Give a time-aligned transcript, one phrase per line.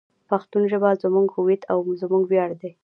[0.29, 2.71] پښتو ژبه زموږ هویت او زموږ ویاړ دی.